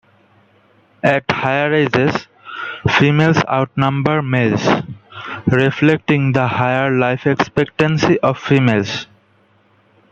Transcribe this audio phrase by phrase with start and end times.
[1.03, 2.25] At higher ages,
[2.97, 4.67] females outnumber males,
[5.45, 9.05] reflecting the higher life expectancy of females.